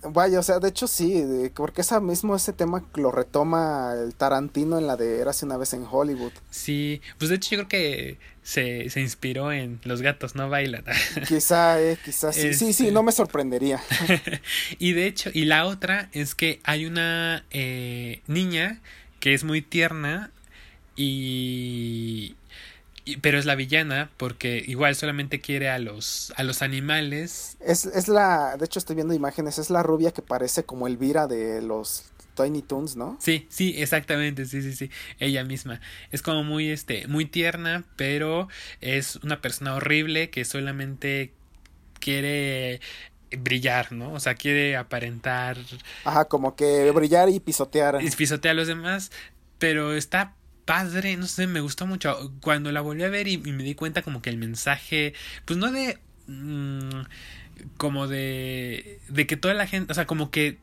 [0.04, 4.14] vaya, o sea, de hecho sí, de- porque esa mismo ese tema lo retoma el
[4.16, 6.32] Tarantino en la de Érase una vez en Hollywood.
[6.50, 10.84] Sí, pues de hecho yo creo que se, se inspiró en Los gatos no bailan.
[11.28, 12.54] Quizá, eh, quizá sí.
[12.54, 12.92] Sí, sí, Este.
[12.94, 13.82] no me sorprendería.
[14.80, 18.80] y de hecho, y la otra es que hay una eh, niña
[19.20, 20.32] que es muy tierna
[20.96, 22.36] y,
[23.14, 27.58] y- pero es la villana porque igual solamente quiere a los a los animales.
[27.60, 31.28] Es, es la, de hecho estoy viendo imágenes, es la rubia que parece como Elvira
[31.28, 33.18] de los Tiny Toons, ¿no?
[33.20, 35.82] Sí, sí, exactamente, sí, sí, sí, ella misma.
[36.12, 38.48] Es como muy este muy tierna, pero
[38.82, 41.34] es una persona horrible que solamente
[42.00, 42.80] quiere
[43.40, 44.14] brillar, ¿no?
[44.14, 45.58] O sea, quiere aparentar
[46.06, 48.02] Ajá, como que brillar y pisotear.
[48.02, 49.12] y pisotea a los demás,
[49.58, 50.36] pero está
[50.68, 52.32] padre, no sé, me gustó mucho.
[52.42, 55.14] Cuando la volví a ver y, me di cuenta como que el mensaje,
[55.46, 55.98] pues no de...
[56.28, 57.02] mm,
[57.78, 59.00] como de...
[59.10, 60.60] de que toda la gente, o sea, como que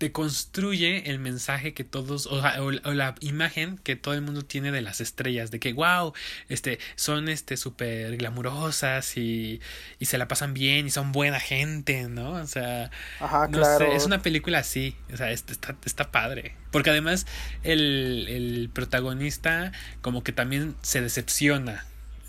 [0.00, 4.22] te construye el mensaje que todos, o, o la- o la imagen que todo el
[4.22, 6.14] mundo tiene de las estrellas, de que wow,
[6.48, 9.60] este, son este súper glamurosas y,
[9.98, 12.32] y se la pasan bien y son buena gente, ¿no?
[12.32, 13.78] O sea, Ajá, no claro.
[13.78, 16.56] sé, es una película así, o sea, es- está, está padre.
[16.72, 17.26] Porque además
[17.62, 21.84] el, el protagonista como que también se decepciona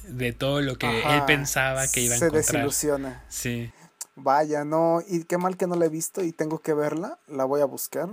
[0.09, 2.67] de todo lo que Ajá, él pensaba que iba a Se encontrar.
[2.67, 3.23] desilusiona.
[3.29, 3.71] Sí.
[4.15, 7.45] Vaya, no, y qué mal que no la he visto y tengo que verla, la
[7.45, 8.09] voy a buscar.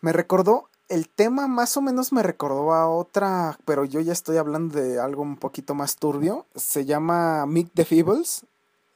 [0.00, 4.36] Me recordó, el tema más o menos me recordó a otra, pero yo ya estoy
[4.36, 6.46] hablando de algo un poquito más turbio.
[6.54, 8.44] Se llama Meet the Feebles,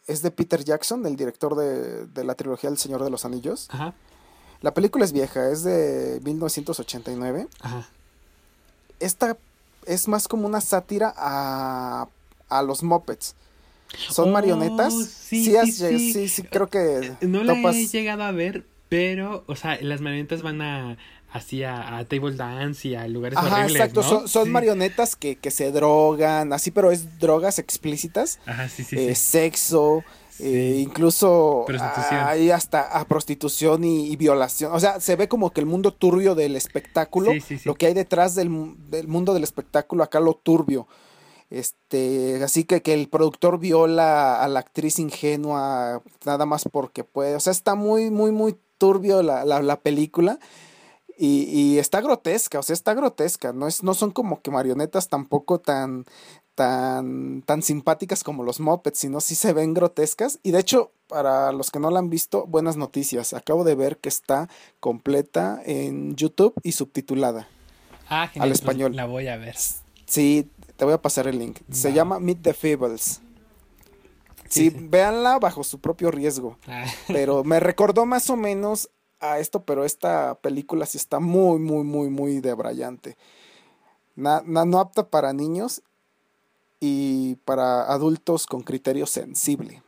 [0.06, 3.68] es de Peter Jackson, el director de, de la trilogía El Señor de los Anillos.
[3.70, 3.94] Ajá.
[4.60, 7.48] La película es vieja, es de 1989.
[7.60, 7.88] Ajá.
[8.98, 9.36] Esta
[9.86, 12.08] es más como una sátira a,
[12.48, 13.36] a los Muppets.
[13.96, 14.94] Son Oh, marionetas.
[14.94, 16.42] sí, Sí, has sí, sí.
[16.42, 20.60] creo que No la topas- he llegado a ver, pero, o sea, las marionetas van
[20.62, 20.96] a
[21.30, 24.00] así a, a table dance y a lugares Ajá, horribles, exacto.
[24.02, 24.08] ¿no?
[24.08, 24.50] Son, son Sí.
[24.50, 28.40] marionetas que, que se drogan, así, pero es drogas explícitas.
[28.46, 29.14] Ajá, sí, sí, eh.
[29.14, 30.04] Sexo,
[30.38, 32.20] eh, incluso Prostitución.
[32.24, 34.72] hay hasta a prostitución y, y violación.
[34.72, 37.32] O sea, se ve como que el mundo turbio del espectáculo,
[37.64, 38.48] lo que hay detrás del,
[38.88, 40.86] del mundo del espectáculo, acá lo turbio.
[41.50, 47.36] Este, así que, que el productor viola a la actriz ingenua nada más porque puede.
[47.36, 50.38] O sea, está muy, muy, muy turbio la, la, la película.
[51.20, 53.52] Y, y está grotesca, o sea, está grotesca.
[53.52, 56.04] No, es, no son como que marionetas tampoco tan,
[56.54, 60.38] tan, tan simpáticas como los mopeds, sino sí se ven grotescas.
[60.44, 63.32] Y de hecho, para los que no la han visto, buenas noticias.
[63.32, 67.48] Acabo de ver que está completa en YouTube y subtitulada.
[68.08, 68.94] Ah, Al genial, pues español.
[68.94, 69.56] La voy a ver.
[70.06, 71.58] Sí, te voy a pasar el link.
[71.70, 73.20] Se llama Meet the Feebles.
[74.48, 74.86] Sí, Sí, sí.
[74.88, 76.56] véanla bajo su propio riesgo.
[76.66, 78.88] Ah, Pero me recordó más o menos
[79.20, 83.16] a esto, pero esta película sí está muy, muy, muy, muy debrayante.
[84.14, 85.82] Na- na- no apta para niños
[86.80, 89.82] y para adultos con criterio sensible.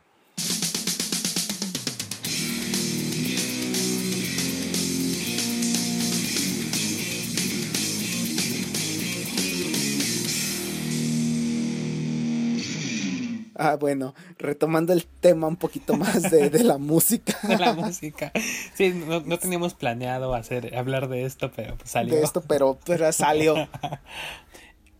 [13.63, 17.37] Ah, bueno, retomando el tema un poquito más de, de la música.
[17.47, 18.31] de la música.
[18.73, 22.15] Sí, no, no teníamos planeado hacer hablar de esto, pero pues salió.
[22.15, 23.55] de esto, pero, pero salió.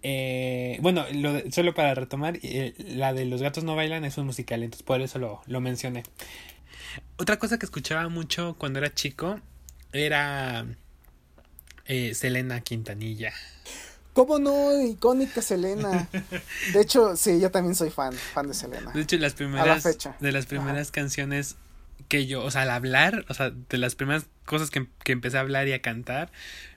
[0.03, 4.17] Eh, bueno, lo de- solo para retomar, eh, la de Los gatos no bailan es
[4.17, 6.01] un musical, entonces por eso lo, lo mencioné.
[7.17, 9.39] Otra cosa que escuchaba mucho cuando era chico
[9.93, 10.65] era
[11.85, 13.31] eh, Selena Quintanilla.
[14.13, 14.81] ¿Cómo no?
[14.81, 16.07] Icónica Selena.
[16.73, 18.91] De hecho, sí, yo también soy fan, fan de Selena.
[18.91, 20.15] De hecho, las primeras fecha.
[20.19, 21.55] de las primeras canciones
[22.09, 25.37] que yo, o sea, al hablar, o sea, de las primeras cosas que, que empecé
[25.37, 26.29] a hablar y a cantar,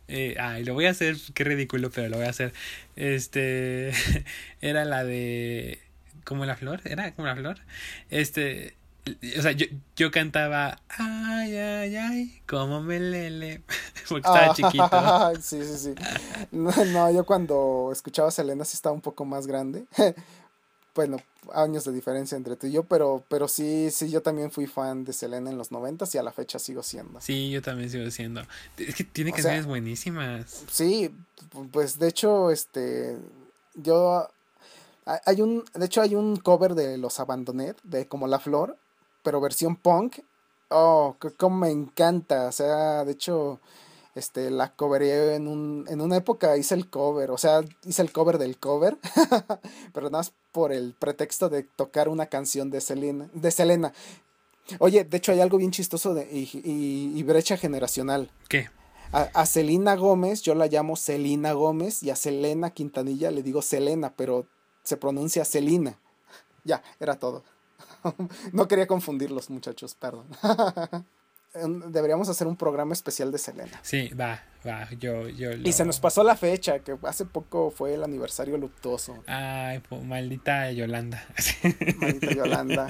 [0.07, 2.53] eh, ay, lo voy a hacer, qué ridículo, pero lo voy a hacer.
[2.95, 3.93] Este,
[4.61, 5.81] era la de,
[6.25, 7.59] como la flor, era como la flor,
[8.11, 8.77] este,
[9.39, 13.63] o sea, yo, yo cantaba, ay, ay, ay, como me lele,
[14.09, 15.41] porque estaba Ah, chiquito.
[15.43, 15.95] sí, sí, sí.
[16.53, 19.87] No, no, yo cuando escuchaba a Selena sí estaba un poco más grande.
[20.97, 21.17] Bueno,
[21.55, 25.05] años de diferencia entre tú y yo, pero, pero sí, sí, yo también fui fan
[25.05, 27.21] de Selena en los noventas y a la fecha sigo siendo.
[27.21, 28.43] Sí, yo también sigo siendo.
[28.79, 30.63] Es que tiene O canciones sea, buenísimas.
[30.71, 31.13] Sí,
[31.73, 33.19] pues de hecho, este,
[33.75, 34.29] yo,
[35.05, 38.79] ha- hay un, de hecho hay un cover de Los Abandoné, de Como la Flor,
[39.25, 40.19] pero versión punk.
[40.69, 43.61] Oh, como me encanta, o sea, de hecho,
[44.15, 48.13] este, la coveré en un, en una época hice el cover, o sea, hice el
[48.13, 48.97] cover del cover,
[49.93, 53.93] pero nada más por el pretexto de tocar una canción de Selena, de Selena.
[54.79, 58.31] Oye, de hecho hay algo bien chistoso de, y, y- y brecha generacional.
[58.49, 58.69] ¿Qué?
[59.13, 63.63] A, a Selena Gómez yo la llamo Selena Gómez y a Selena Quintanilla le digo
[63.63, 64.47] Selena, pero
[64.83, 65.99] se pronuncia Selina.
[66.65, 67.45] Ya, era todo.
[68.53, 70.27] no quería confundirlos, muchachos, perdón.
[71.93, 73.79] Deberíamos hacer un programa especial de Selena.
[73.83, 77.95] Sí, va, va, yo, yo Y se nos pasó la fecha, que hace poco fue
[77.95, 79.23] el aniversario luctuoso.
[79.29, 81.25] Ay, po- maldita Yolanda.
[81.99, 82.89] Maldita Yolanda.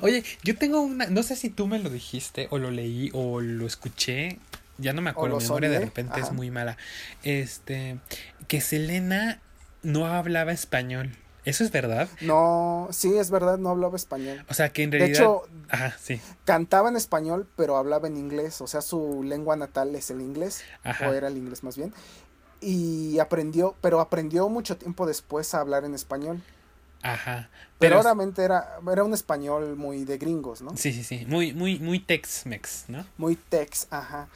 [0.00, 3.42] Oye, yo tengo una, no sé si tú me lo dijiste o lo leí o
[3.42, 4.38] lo escuché,
[4.78, 6.78] ya no me acuerdo, mi memoria de repente es muy mala.
[7.24, 7.98] Este,
[8.46, 9.42] que Selena
[9.82, 11.10] no hablaba español.
[11.44, 12.08] ¿Eso es verdad?
[12.20, 14.44] No, sí, es verdad, no hablaba español.
[14.50, 16.20] O sea, que en De realidad hecho, Ajá, sí.
[16.44, 18.60] cantaba en español, pero hablaba en inglés.
[18.60, 20.62] O sea, su lengua natal es el inglés.
[20.84, 21.08] Ajá.
[21.08, 21.94] o era el inglés más bien.
[22.60, 26.42] Y aprendió, pero aprendió mucho tiempo después a hablar en español.
[27.02, 27.48] Ajá.
[27.78, 30.76] Pero, Pero, obviamente era, era un español muy de gringos, ¿no?
[30.76, 33.06] sí, sí, sí, muy muy muy Tex-Mex, ¿no?
[33.16, 34.26] Muy tex, ajá.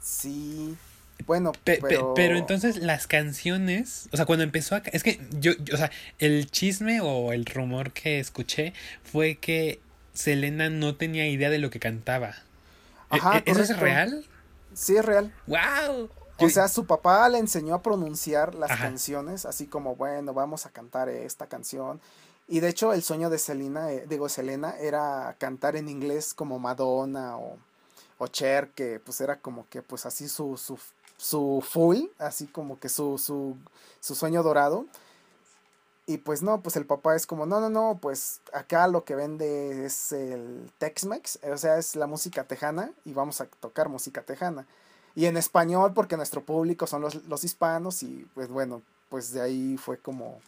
[0.00, 0.76] Sí.
[1.24, 2.14] Bueno, Pe- pe- pero...
[2.14, 2.36] pero...
[2.36, 4.78] entonces las canciones, o sea, cuando empezó a...
[4.92, 9.80] Es que yo, yo, o sea, el chisme o el rumor que escuché fue que
[10.14, 12.36] Selena no tenía idea de lo que cantaba.
[13.10, 14.24] ¿E- Ajá, e- ¿Eso es real?
[14.74, 15.32] Sí, es real.
[15.46, 16.10] ¡Wow!
[16.38, 18.84] O sea, su papá le enseñó a pronunciar las Ajá.
[18.84, 22.00] canciones, así como, bueno, vamos a cantar esta canción.
[22.46, 26.58] Y de hecho, el sueño de Selena, eh, digo, Selena, era cantar en inglés como
[26.58, 27.58] Madonna o,
[28.18, 30.78] o Cher, que pues era como que, pues así su, su,
[31.16, 33.56] su full, así como que su, su,
[34.00, 34.86] su sueño dorado.
[36.08, 39.16] Y pues no, pues el papá es como, no, no, no, pues acá lo que
[39.16, 44.22] vende es el Tex-Mex, o sea, es la música tejana y vamos a tocar música
[44.22, 44.66] tejana.
[45.16, 49.40] Y en español porque nuestro público son los, los hispanos y pues bueno, pues de
[49.40, 50.40] ahí fue como,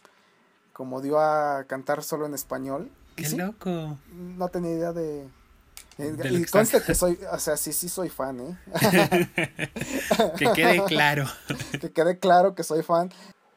[0.73, 2.89] como dio a cantar solo en español.
[3.17, 3.99] ¡Qué sí, loco!
[4.13, 5.29] no tenía idea de...
[5.99, 8.59] eh, y está- que soy, o sea, sí, sí soy fan, ¿eh?
[10.39, 11.27] Que quede claro.
[11.81, 13.11] que quede claro que soy fan.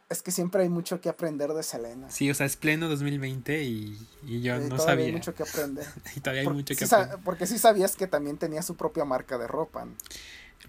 [0.10, 2.12] Es que siempre hay mucho que aprender de Selena.
[2.12, 5.06] Sí, o sea, es pleno 2020 y, y yo no todavía sabía.
[5.06, 5.86] hay mucho que aprender.
[6.16, 7.20] Y todavía hay mucho que aprender.
[7.24, 9.86] porque sí sabías que también tenía su propia marca de ropa.
[9.86, 9.94] ¿no?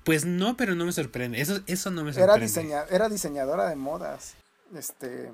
[0.04, 1.40] Pues no, pero no me sorprende.
[1.40, 2.34] Eso, eso no me sorprende.
[2.34, 4.34] Era, diseña- era diseñadora de modas.
[4.76, 5.32] Este,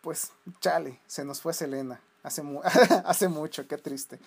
[0.00, 0.30] pues,
[0.60, 2.00] chale, se nos fue Selena.
[2.22, 2.62] Hace, mu-
[3.04, 4.18] hace mucho, qué triste.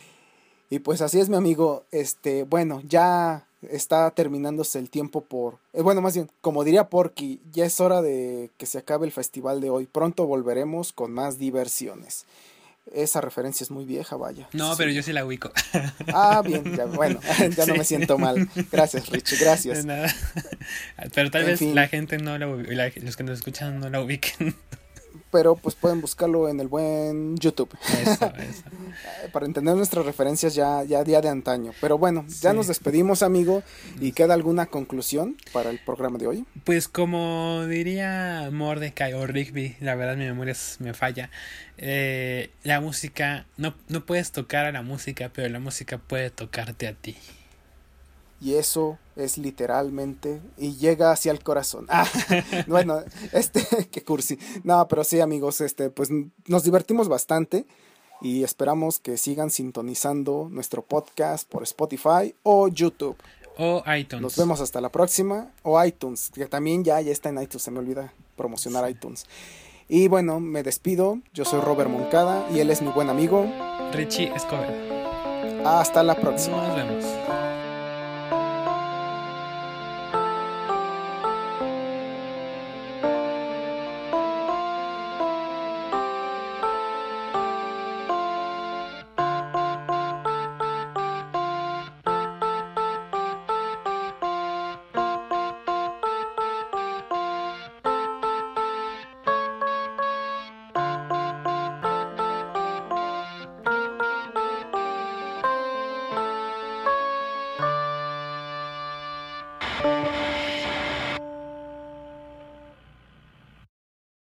[0.75, 1.85] Y pues así es, mi amigo.
[1.93, 5.57] Este, bueno, ya está terminándose el tiempo por...
[5.71, 9.13] eh, bueno, más bien, como diría Porky, ya es hora de que se acabe el
[9.13, 9.85] festival de hoy.
[9.87, 12.25] Pronto volveremos con más diversiones.
[12.93, 14.49] Esa referencia es muy vieja, vaya.
[14.51, 14.75] No, Sí.
[14.79, 15.49] pero yo sí la ubico.
[16.13, 17.21] Ah, bien, ya, bueno,
[17.55, 18.49] ya no me siento mal.
[18.69, 19.85] Gracias, Rich, De gracias.
[19.85, 20.13] nada.
[21.15, 21.73] Pero tal En vez fin.
[21.73, 24.53] la gente no la la- los que nos escuchan no la ubiquen.
[25.35, 27.69] Pero pues pueden buscarlo en el buen YouTube.
[28.01, 28.63] Eso, eso.
[29.23, 31.73] eh, para entender nuestras referencias ya, ya día de antaño.
[31.81, 32.55] Pero bueno, ya Sí.
[32.55, 33.61] nos despedimos, amigo.
[33.99, 36.45] ¿Y queda alguna conclusión para el programa de hoy?
[36.63, 41.29] Pues como diría Mordecai o Rigby, la verdad mi memoria es- me falla.
[41.77, 46.87] eh, la música, no, no puedes tocar a la música, pero la música puede tocarte
[46.87, 47.17] a ti.
[48.41, 51.85] Y eso es literalmente y llega hacia el corazón.
[51.89, 52.07] Ah,
[52.67, 54.37] bueno, este, qué cursi.
[54.63, 56.09] No, pero sí, amigos, este, pues
[56.47, 57.65] nos divertimos bastante
[58.21, 63.15] y esperamos que sigan sintonizando nuestro podcast por Spotify o YouTube.
[63.57, 64.21] O iTunes.
[64.21, 65.51] Nos vemos hasta la próxima.
[65.63, 69.25] O iTunes, que también ya, ya está en iTunes, se me olvida promocionar iTunes.
[69.87, 71.19] Y bueno, me despido.
[71.33, 73.45] Yo soy Robert Moncada y él es mi buen amigo.
[73.93, 74.73] Richie Escobar.
[75.63, 76.67] Hasta la próxima.
[76.67, 77.04] Nos vemos.